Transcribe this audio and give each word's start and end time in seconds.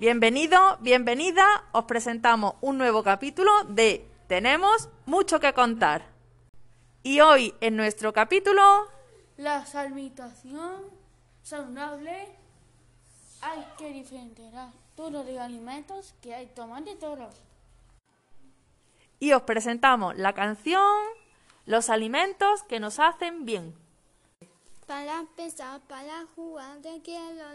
Bienvenido, 0.00 0.78
bienvenida. 0.80 1.44
Os 1.72 1.84
presentamos 1.84 2.54
un 2.62 2.78
nuevo 2.78 3.02
capítulo 3.02 3.52
de 3.68 4.08
Tenemos 4.28 4.88
mucho 5.04 5.40
que 5.40 5.52
contar. 5.52 6.06
Y 7.02 7.20
hoy 7.20 7.54
en 7.60 7.76
nuestro 7.76 8.10
capítulo 8.14 8.62
La 9.36 9.62
alimentación 9.74 10.84
saludable 11.42 12.34
hay 13.42 13.66
que 13.76 13.90
diferenciar 13.90 14.70
todos 14.96 15.26
los 15.26 15.36
alimentos 15.36 16.14
que 16.22 16.34
hay 16.34 16.46
tomate 16.46 16.96
todos. 16.96 17.34
y 19.18 19.34
os 19.34 19.42
presentamos 19.42 20.16
la 20.16 20.32
canción 20.32 20.96
Los 21.66 21.90
alimentos 21.90 22.62
que 22.62 22.80
nos 22.80 22.98
hacen 22.98 23.44
bien. 23.44 23.74
Para 24.86 25.20
empezar, 25.20 25.78
para 25.82 26.24
jugar, 26.34 26.78
te 26.80 27.02
quiero 27.02 27.52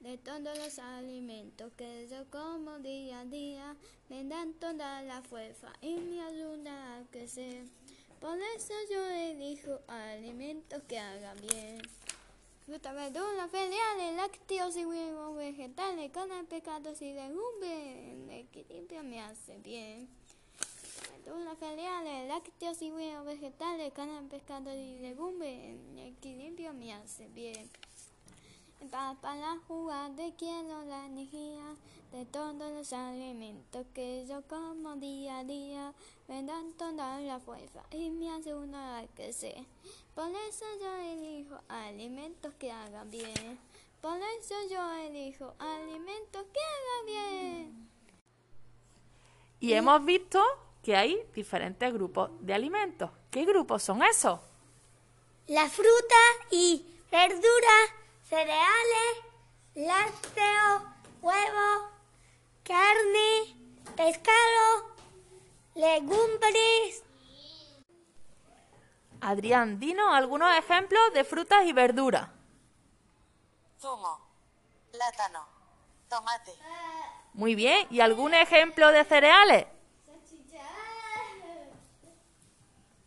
de 0.00 0.18
todos 0.18 0.58
los 0.58 0.78
alimentos 0.78 1.72
que 1.76 2.08
yo 2.10 2.24
como 2.30 2.78
día 2.80 3.20
a 3.20 3.24
día. 3.24 3.76
Me 4.08 4.24
dan 4.24 4.52
toda 4.54 5.02
la 5.02 5.22
fuerza 5.22 5.72
y 5.80 5.96
me 5.96 6.22
ayuda 6.22 6.96
a 6.96 7.04
crecer. 7.10 7.64
Por 8.20 8.38
eso 8.56 8.72
yo 8.90 9.04
elijo 9.06 9.80
alimentos 9.86 10.82
que 10.88 10.98
hagan 10.98 11.36
bien. 11.48 11.82
Fruta, 12.64 12.94
verdura, 12.94 13.46
cereales, 13.48 14.16
lácteos 14.16 14.74
y 14.78 14.86
huevos, 14.86 15.36
vegetales, 15.36 16.10
carne, 16.10 16.44
pescados 16.44 17.02
y 17.02 17.12
legumbres. 17.12 18.14
El 18.14 18.30
equilibrio 18.30 19.02
me 19.02 19.20
hace 19.20 19.58
bien. 19.58 20.08
Verduras, 21.10 21.58
cereales, 21.58 22.26
lácteos 22.26 22.80
y 22.80 22.90
huevos, 22.90 23.26
vegetales, 23.26 23.92
carne, 23.92 24.28
pescado 24.30 24.74
y 24.74 24.98
legumbres. 25.00 25.76
El 25.92 25.98
equilibrio 25.98 26.72
me 26.72 26.94
hace 26.94 27.28
bien. 27.28 27.68
Para, 28.90 29.56
jugar 29.66 30.14
te 30.16 30.34
quiero 30.36 30.84
la 30.84 31.06
energía 31.06 31.74
de 32.12 32.24
todos 32.26 32.54
los 32.54 32.92
alimentos 32.92 33.86
que 33.94 34.26
yo 34.28 34.42
como 34.48 34.96
día 34.96 35.38
a 35.38 35.44
día. 35.44 35.92
Me 36.28 36.42
dan 36.42 36.72
toda 36.72 37.20
la 37.20 37.40
fuerza 37.40 37.82
y 37.90 38.10
me 38.10 38.30
ayuda 38.30 38.98
a 38.98 39.06
crecer. 39.08 39.64
Por 40.14 40.28
eso 40.48 40.64
yo 40.80 40.94
elijo 40.96 41.56
alimentos 41.68 42.52
que 42.54 42.70
hagan 42.70 43.10
bien. 43.10 43.58
Por 44.00 44.18
eso 44.38 44.54
yo 44.70 44.92
elijo 44.92 45.54
alimentos 45.58 46.44
que 46.52 46.60
hagan 46.60 47.06
bien. 47.06 47.88
Y 49.60 49.72
hemos 49.72 50.04
visto 50.04 50.42
que 50.82 50.94
hay 50.94 51.18
diferentes 51.34 51.92
grupos 51.92 52.30
de 52.40 52.52
alimentos. 52.52 53.10
¿Qué 53.30 53.44
grupos 53.44 53.82
son 53.82 54.02
esos? 54.02 54.38
La 55.46 55.68
fruta 55.68 56.14
y 56.50 56.84
verduras, 57.10 57.90
cereales, 58.34 59.14
lácteos, 59.76 60.82
huevos, 61.22 61.90
carne, 62.64 63.56
pescado, 63.94 64.96
legumbres. 65.76 67.04
Adrián, 69.20 69.78
dinos 69.78 70.12
algunos 70.12 70.52
ejemplos 70.56 71.00
de 71.14 71.22
frutas 71.22 71.64
y 71.64 71.72
verduras. 71.72 72.28
zumo, 73.80 74.20
plátano, 74.90 75.46
tomate, 76.08 76.52
Muy 77.34 77.54
bien. 77.54 77.86
¿Y 77.90 78.00
algún 78.00 78.34
ejemplo 78.34 78.90
de 78.90 79.04
cereales? 79.04 79.66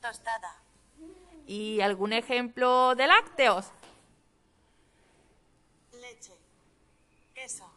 tostada, 0.00 0.54
¿Y 1.48 1.80
algún 1.80 2.12
ejemplo 2.12 2.94
de 2.94 3.08
lácteos? 3.08 3.72
Leche, 6.16 6.32
queso, 7.34 7.70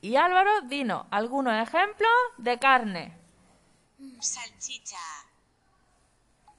Y 0.00 0.16
Álvaro, 0.16 0.62
dinos 0.62 1.06
algunos 1.10 1.54
ejemplos 1.54 2.10
de 2.38 2.58
carne. 2.58 3.16
salchicha, 4.20 4.98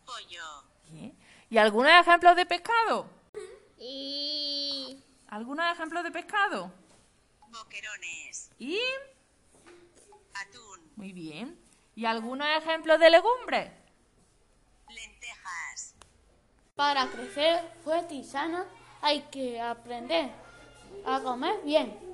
pollo, 0.05 0.63
Bien. 0.89 1.17
¿Y 1.49 1.57
algunos 1.57 1.91
ejemplos 1.91 2.35
de 2.35 2.45
pescado? 2.45 3.09
Y 3.77 5.03
¿Algunos 5.27 5.65
ejemplos 5.73 6.03
de 6.03 6.11
pescado? 6.11 6.71
boquerones, 7.49 8.51
¿Y? 8.59 8.79
atún, 10.33 10.91
Muy 10.95 11.11
bien. 11.13 11.59
¿Y 11.95 12.05
algunos 12.05 12.47
ejemplos 12.57 12.99
de 12.99 13.09
legumbres? 13.09 13.71
lentejas, 14.89 15.95
Para 16.75 17.07
crecer 17.07 17.73
fuerte 17.83 18.13
y 18.15 18.23
sano 18.23 18.65
hay 19.01 19.21
que 19.31 19.59
aprender 19.59 20.29
a 21.05 21.19
comer 21.21 21.55
bien. 21.63 22.06